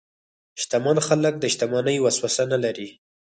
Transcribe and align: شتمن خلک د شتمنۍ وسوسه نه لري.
شتمن 0.61 0.97
خلک 1.07 1.33
د 1.39 1.43
شتمنۍ 1.53 1.97
وسوسه 2.01 2.43
نه 2.51 2.57
لري. 2.63 2.89